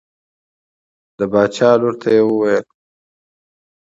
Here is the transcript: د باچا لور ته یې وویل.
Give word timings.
د 1.17 1.19
باچا 1.31 1.69
لور 1.79 1.93
ته 2.01 2.09
یې 2.15 2.21
وویل. 2.25 2.65